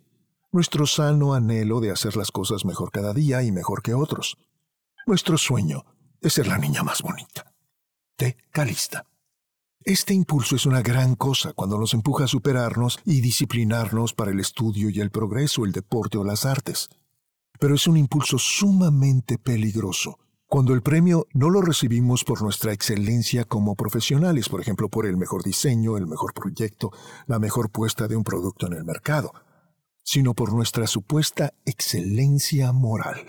[0.51, 4.38] nuestro sano anhelo de hacer las cosas mejor cada día y mejor que otros,
[5.08, 5.86] nuestro sueño
[6.19, 7.53] de ser la niña más bonita.
[8.17, 9.05] De Calista.
[9.84, 14.39] Este impulso es una gran cosa cuando nos empuja a superarnos y disciplinarnos para el
[14.39, 16.89] estudio y el progreso, el deporte o las artes.
[17.60, 23.46] Pero es un impulso sumamente peligroso cuando el premio no lo recibimos por nuestra excelencia
[23.46, 26.92] como profesionales, por ejemplo, por el mejor diseño, el mejor proyecto,
[27.28, 29.32] la mejor puesta de un producto en el mercado,
[30.04, 33.28] sino por nuestra supuesta excelencia moral.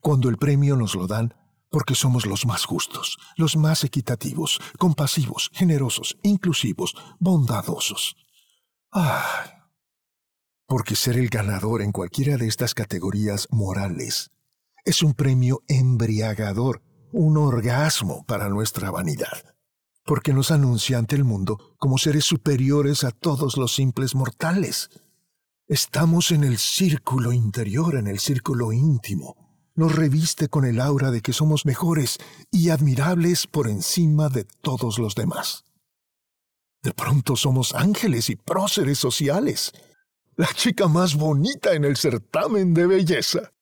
[0.00, 1.34] Cuando el premio nos lo dan
[1.70, 8.16] porque somos los más justos, los más equitativos, compasivos, generosos, inclusivos, bondadosos.
[8.90, 9.50] ¡Ay!
[10.66, 14.32] Porque ser el ganador en cualquiera de estas categorías morales
[14.84, 19.54] es un premio embriagador, un orgasmo para nuestra vanidad,
[20.04, 24.90] porque nos anuncia ante el mundo como seres superiores a todos los simples mortales.
[25.66, 29.45] Estamos en el círculo interior, en el círculo íntimo,
[29.76, 32.18] nos reviste con el aura de que somos mejores
[32.50, 35.64] y admirables por encima de todos los demás.
[36.82, 39.72] De pronto somos ángeles y próceres sociales,
[40.36, 43.52] la chica más bonita en el certamen de belleza.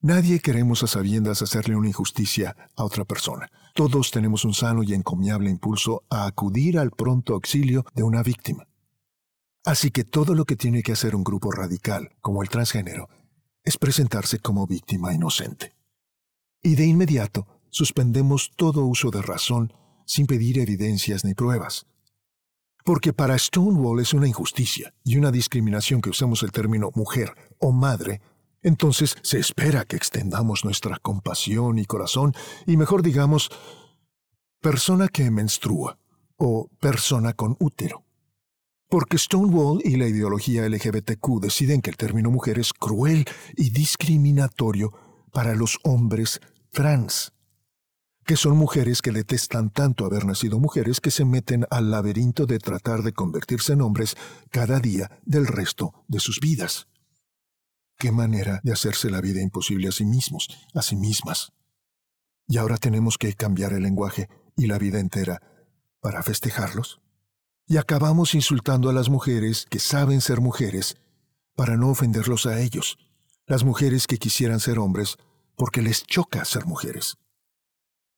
[0.00, 3.50] Nadie queremos a sabiendas hacerle una injusticia a otra persona.
[3.74, 8.68] Todos tenemos un sano y encomiable impulso a acudir al pronto auxilio de una víctima.
[9.64, 13.08] Así que todo lo que tiene que hacer un grupo radical, como el transgénero,
[13.68, 15.74] es presentarse como víctima inocente.
[16.62, 19.74] Y de inmediato suspendemos todo uso de razón
[20.06, 21.86] sin pedir evidencias ni pruebas.
[22.82, 27.70] Porque para Stonewall es una injusticia y una discriminación que usemos el término mujer o
[27.70, 28.22] madre,
[28.62, 32.32] entonces se espera que extendamos nuestra compasión y corazón
[32.66, 33.50] y mejor digamos
[34.62, 35.98] persona que menstrua
[36.38, 38.07] o persona con útero.
[38.88, 44.94] Porque Stonewall y la ideología LGBTQ deciden que el término mujer es cruel y discriminatorio
[45.30, 46.40] para los hombres
[46.72, 47.34] trans,
[48.24, 52.58] que son mujeres que detestan tanto haber nacido mujeres que se meten al laberinto de
[52.58, 54.16] tratar de convertirse en hombres
[54.50, 56.88] cada día del resto de sus vidas.
[57.98, 61.52] Qué manera de hacerse la vida imposible a sí mismos, a sí mismas.
[62.46, 65.42] Y ahora tenemos que cambiar el lenguaje y la vida entera
[66.00, 67.02] para festejarlos
[67.68, 70.96] y acabamos insultando a las mujeres que saben ser mujeres
[71.54, 72.98] para no ofenderlos a ellos,
[73.46, 75.16] las mujeres que quisieran ser hombres
[75.54, 77.18] porque les choca ser mujeres.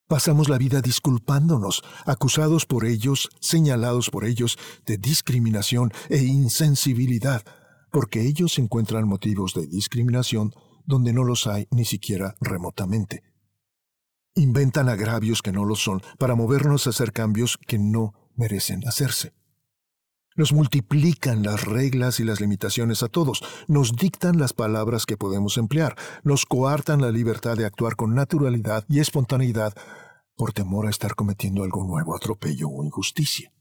[0.06, 7.44] Pasamos la vida disculpándonos, acusados por ellos, señalados por ellos de discriminación e insensibilidad,
[7.90, 10.52] porque ellos encuentran motivos de discriminación
[10.84, 13.22] donde no los hay ni siquiera remotamente.
[14.34, 19.39] Inventan agravios que no lo son para movernos a hacer cambios que no merecen hacerse.
[20.40, 25.58] Nos multiplican las reglas y las limitaciones a todos, nos dictan las palabras que podemos
[25.58, 29.74] emplear, nos coartan la libertad de actuar con naturalidad y espontaneidad
[30.36, 33.52] por temor a estar cometiendo algún nuevo atropello o injusticia.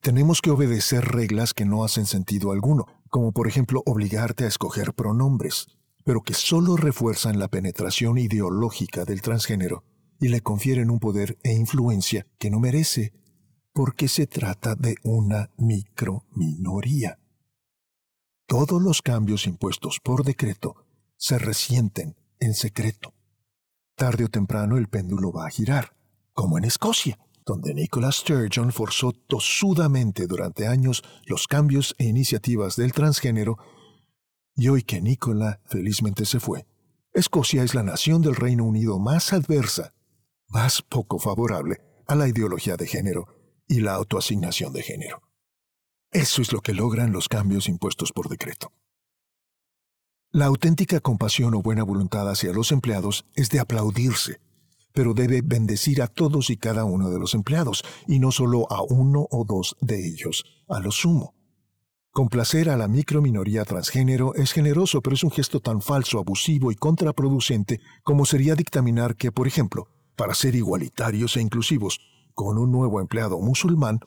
[0.00, 4.94] Tenemos que obedecer reglas que no hacen sentido alguno, como por ejemplo obligarte a escoger
[4.94, 5.68] pronombres,
[6.02, 9.84] pero que solo refuerzan la penetración ideológica del transgénero
[10.18, 13.12] y le confieren un poder e influencia que no merece
[13.74, 17.18] porque se trata de una microminoría.
[18.46, 23.14] Todos los cambios impuestos por decreto se resienten en secreto.
[23.96, 25.96] Tarde o temprano el péndulo va a girar,
[26.32, 32.92] como en Escocia, donde Nicola Sturgeon forzó tosudamente durante años los cambios e iniciativas del
[32.92, 33.58] transgénero,
[34.54, 36.64] y hoy que Nicola felizmente se fue,
[37.12, 39.94] Escocia es la nación del Reino Unido más adversa,
[40.48, 45.22] más poco favorable a la ideología de género y la autoasignación de género.
[46.10, 48.72] Eso es lo que logran los cambios impuestos por decreto.
[50.30, 54.40] La auténtica compasión o buena voluntad hacia los empleados es de aplaudirse,
[54.92, 58.82] pero debe bendecir a todos y cada uno de los empleados, y no solo a
[58.82, 61.34] uno o dos de ellos, a lo sumo.
[62.12, 66.76] Complacer a la microminoría transgénero es generoso, pero es un gesto tan falso, abusivo y
[66.76, 71.98] contraproducente como sería dictaminar que, por ejemplo, para ser igualitarios e inclusivos,
[72.34, 74.00] con un nuevo empleado musulmán,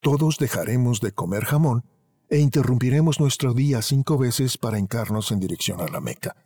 [0.00, 1.84] todos dejaremos de comer jamón
[2.28, 6.36] e interrumpiremos nuestro día cinco veces para hincarnos en dirección a la Meca.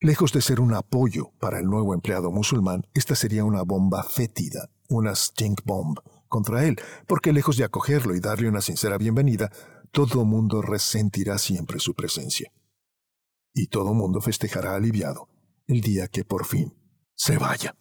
[0.00, 4.68] Lejos de ser un apoyo para el nuevo empleado musulmán, esta sería una bomba fétida,
[4.88, 5.98] una stink bomb
[6.28, 9.50] contra él, porque lejos de acogerlo y darle una sincera bienvenida,
[9.90, 12.52] todo mundo resentirá siempre su presencia.
[13.54, 15.28] Y todo mundo festejará aliviado
[15.66, 16.74] el día que por fin
[17.14, 17.76] se vaya.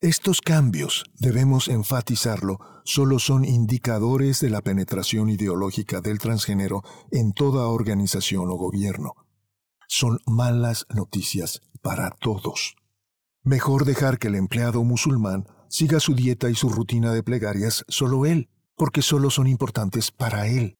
[0.00, 7.66] Estos cambios, debemos enfatizarlo, solo son indicadores de la penetración ideológica del transgénero en toda
[7.66, 9.14] organización o gobierno.
[9.88, 12.76] Son malas noticias para todos.
[13.42, 18.24] Mejor dejar que el empleado musulmán siga su dieta y su rutina de plegarias solo
[18.24, 20.78] él, porque solo son importantes para él.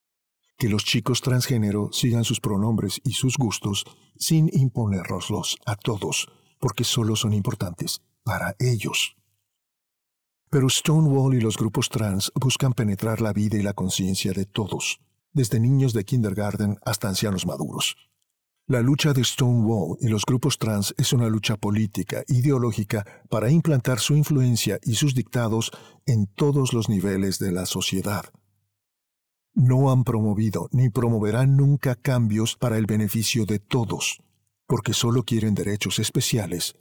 [0.56, 3.84] Que los chicos transgénero sigan sus pronombres y sus gustos
[4.16, 6.28] sin imponérnoslos a todos,
[6.60, 9.16] porque solo son importantes para ellos.
[10.50, 15.00] Pero Stonewall y los grupos trans buscan penetrar la vida y la conciencia de todos,
[15.32, 17.96] desde niños de kindergarten hasta ancianos maduros.
[18.66, 23.98] La lucha de Stonewall y los grupos trans es una lucha política, ideológica, para implantar
[23.98, 25.70] su influencia y sus dictados
[26.06, 28.24] en todos los niveles de la sociedad.
[29.54, 34.22] No han promovido ni promoverán nunca cambios para el beneficio de todos,
[34.66, 36.76] porque solo quieren derechos especiales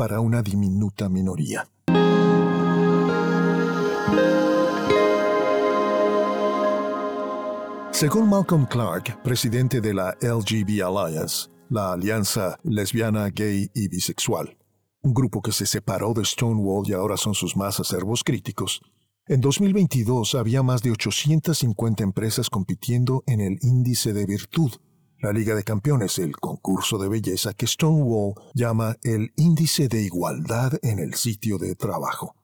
[0.00, 1.68] para una diminuta minoría.
[7.90, 14.56] Según Malcolm Clark, presidente de la LGB Alliance, la Alianza Lesbiana, Gay y Bisexual,
[15.02, 18.80] un grupo que se separó de Stonewall y ahora son sus más acervos críticos,
[19.26, 24.72] en 2022 había más de 850 empresas compitiendo en el índice de virtud,
[25.20, 30.72] la Liga de Campeones, el concurso de belleza que Stonewall llama el índice de igualdad
[30.82, 32.34] en el sitio de trabajo.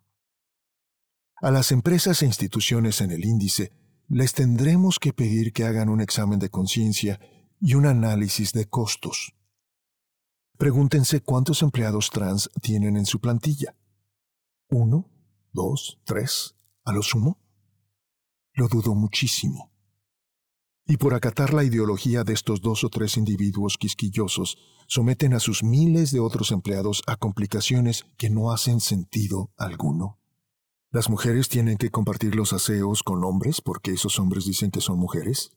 [1.36, 3.72] A las empresas e instituciones en el índice
[4.08, 7.18] les tendremos que pedir que hagan un examen de conciencia
[7.60, 9.34] y un análisis de costos.
[10.58, 13.74] Pregúntense cuántos empleados trans tienen en su plantilla.
[14.68, 15.10] ¿Uno?
[15.52, 15.98] ¿Dos?
[16.04, 16.56] ¿Tres?
[16.84, 17.38] ¿A lo sumo?
[18.52, 19.75] Lo dudo muchísimo.
[20.86, 24.56] Y por acatar la ideología de estos dos o tres individuos quisquillosos,
[24.86, 30.18] someten a sus miles de otros empleados a complicaciones que no hacen sentido alguno.
[30.92, 34.98] ¿Las mujeres tienen que compartir los aseos con hombres porque esos hombres dicen que son
[34.98, 35.50] mujeres?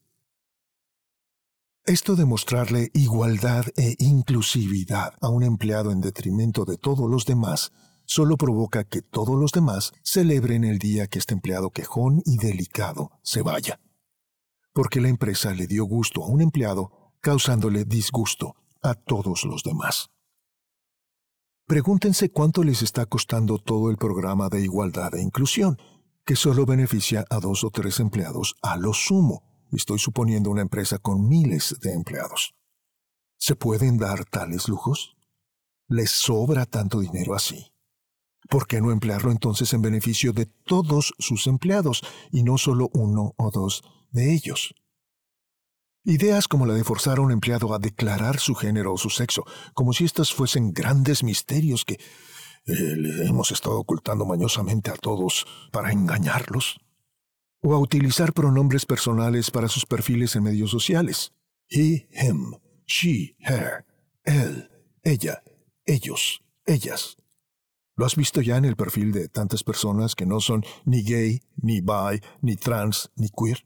[1.85, 7.71] Esto de mostrarle igualdad e inclusividad a un empleado en detrimento de todos los demás
[8.05, 13.11] solo provoca que todos los demás celebren el día que este empleado quejón y delicado
[13.21, 13.79] se vaya.
[14.79, 20.07] Porque la empresa le dio gusto a un empleado causándole disgusto a todos los demás.
[21.67, 25.77] Pregúntense cuánto les está costando todo el programa de igualdad e inclusión,
[26.23, 29.43] que solo beneficia a dos o tres empleados a lo sumo.
[29.73, 32.55] Estoy suponiendo una empresa con miles de empleados.
[33.37, 35.17] ¿Se pueden dar tales lujos?
[35.89, 37.73] ¿Les sobra tanto dinero así?
[38.47, 42.01] ¿Por qué no emplearlo entonces en beneficio de todos sus empleados
[42.31, 44.73] y no solo uno o dos de ellos?
[46.03, 49.43] Ideas como la de forzar a un empleado a declarar su género o su sexo,
[49.73, 51.95] como si estos fuesen grandes misterios que
[52.65, 56.79] eh, le hemos estado ocultando mañosamente a todos para engañarlos.
[57.61, 61.33] O a utilizar pronombres personales para sus perfiles en medios sociales.
[61.67, 62.55] He, him,
[62.85, 63.85] she, her,
[64.23, 64.69] él,
[65.03, 65.43] ella,
[65.85, 67.17] ellos, ellas.
[67.95, 71.41] ¿Lo has visto ya en el perfil de tantas personas que no son ni gay,
[71.57, 73.65] ni bi, ni trans, ni queer?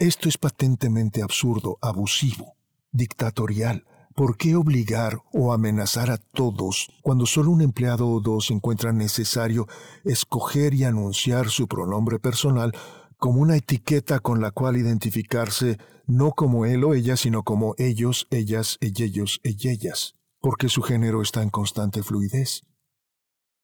[0.00, 2.56] Esto es patentemente absurdo, abusivo,
[2.90, 3.84] dictatorial.
[4.14, 9.68] ¿Por qué obligar o amenazar a todos cuando solo un empleado o dos encuentran necesario
[10.04, 12.72] escoger y anunciar su pronombre personal
[13.18, 15.76] como una etiqueta con la cual identificarse
[16.06, 21.42] no como él o ella, sino como ellos, ellas, ellos, ellas, porque su género está
[21.42, 22.62] en constante fluidez?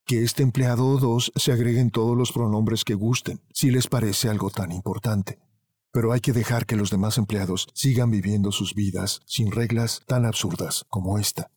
[0.05, 4.29] Que este empleado o dos se agreguen todos los pronombres que gusten, si les parece
[4.29, 5.39] algo tan importante
[5.97, 10.27] pero hay que dejar que los demás empleados sigan viviendo sus vidas sin reglas tan
[10.27, 11.51] absurdas como esta.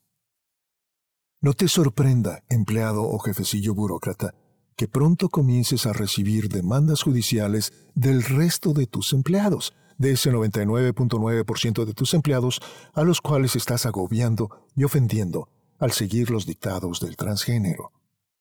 [1.42, 4.34] No te sorprenda, empleado o jefecillo burócrata,
[4.78, 11.84] que pronto comiences a recibir demandas judiciales del resto de tus empleados, de ese 99.9%
[11.84, 12.62] de tus empleados
[12.94, 17.92] a los cuales estás agobiando y ofendiendo al seguir los dictados del transgénero.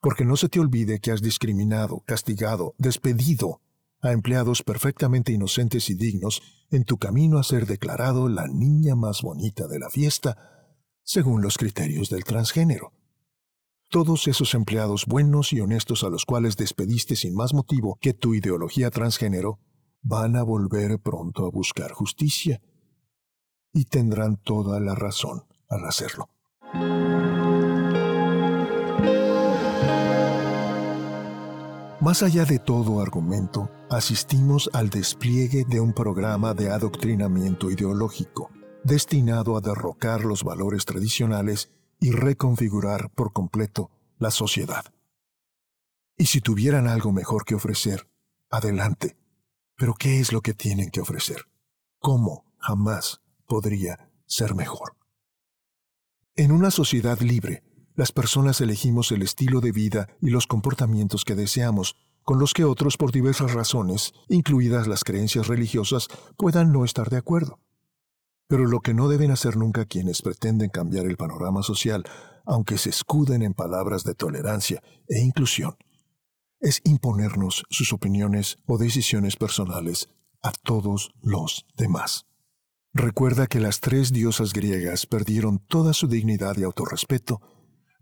[0.00, 3.62] Porque no se te olvide que has discriminado, castigado, despedido
[4.00, 9.22] a empleados perfectamente inocentes y dignos en tu camino a ser declarado la niña más
[9.22, 10.68] bonita de la fiesta,
[11.02, 12.92] según los criterios del transgénero.
[13.90, 18.34] Todos esos empleados buenos y honestos a los cuales despediste sin más motivo que tu
[18.34, 19.60] ideología transgénero,
[20.02, 22.60] van a volver pronto a buscar justicia.
[23.72, 26.28] Y tendrán toda la razón al hacerlo.
[32.08, 38.50] Más allá de todo argumento, asistimos al despliegue de un programa de adoctrinamiento ideológico,
[38.82, 44.86] destinado a derrocar los valores tradicionales y reconfigurar por completo la sociedad.
[46.16, 48.08] Y si tuvieran algo mejor que ofrecer,
[48.48, 49.18] adelante.
[49.76, 51.46] Pero ¿qué es lo que tienen que ofrecer?
[51.98, 54.96] ¿Cómo jamás podría ser mejor?
[56.36, 57.64] En una sociedad libre,
[57.98, 62.64] las personas elegimos el estilo de vida y los comportamientos que deseamos, con los que
[62.64, 67.58] otros por diversas razones, incluidas las creencias religiosas, puedan no estar de acuerdo.
[68.46, 72.04] Pero lo que no deben hacer nunca quienes pretenden cambiar el panorama social,
[72.46, 75.76] aunque se escuden en palabras de tolerancia e inclusión,
[76.60, 80.08] es imponernos sus opiniones o decisiones personales
[80.40, 82.26] a todos los demás.
[82.94, 87.40] Recuerda que las tres diosas griegas perdieron toda su dignidad y autorrespeto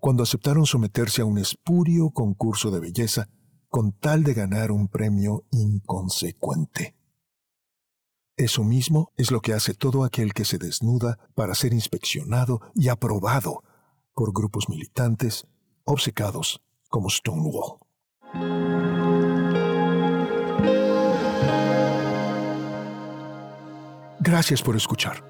[0.07, 3.29] cuando aceptaron someterse a un espurio concurso de belleza
[3.69, 6.95] con tal de ganar un premio inconsecuente.
[8.37, 12.87] Eso mismo es lo que hace todo aquel que se desnuda para ser inspeccionado y
[12.87, 13.65] aprobado
[14.15, 15.49] por grupos militantes
[15.83, 17.81] obcecados como Stonewall.
[24.21, 25.25] Gracias por escuchar.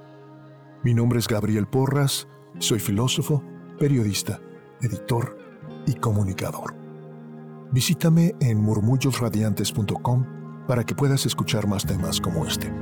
[0.85, 3.43] Mi nombre es Gabriel Porras, soy filósofo,
[3.79, 4.39] periodista
[4.83, 5.39] editor
[5.87, 6.75] y comunicador.
[7.73, 10.25] Visítame en murmullosradiantes.com
[10.67, 12.73] para que puedas escuchar más temas como este.